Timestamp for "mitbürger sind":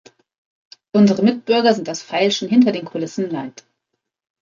1.21-1.87